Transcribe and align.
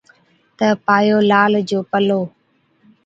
تہ 0.57 0.67
پايو 0.85 1.17
لال 1.29 1.53
جو 1.69 1.79
پلو 1.91 2.21